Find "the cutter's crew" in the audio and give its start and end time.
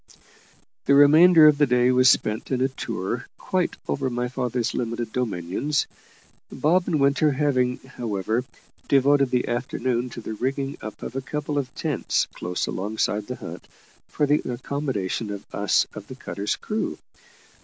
16.07-16.97